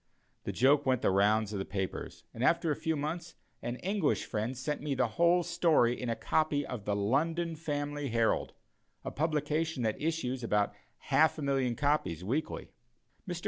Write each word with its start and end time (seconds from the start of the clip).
The 0.45 0.51
joke 0.51 0.83
went 0.87 1.03
the 1.03 1.11
rounds 1.11 1.53
of 1.53 1.59
the 1.59 1.63
papers; 1.63 2.23
and 2.33 2.43
after 2.43 2.71
a 2.71 2.75
few 2.75 2.95
months, 2.95 3.35
an 3.61 3.75
English 3.83 4.25
friend 4.25 4.57
sent 4.57 4.81
me 4.81 4.95
the 4.95 5.09
whole 5.09 5.43
story 5.43 6.01
in 6.01 6.09
a 6.09 6.15
copy 6.15 6.65
of 6.65 6.85
the 6.85 6.95
London 6.95 7.55
Family 7.55 8.09
Herald 8.09 8.53
a 9.05 9.11
publication 9.11 9.83
that 9.83 10.01
issues 10.01 10.43
about 10.43 10.73
half 11.11 11.37
a 11.37 11.43
million 11.43 11.73
of 11.73 11.77
copies 11.77 12.23
weekly. 12.23 12.71
Mr. 13.29 13.39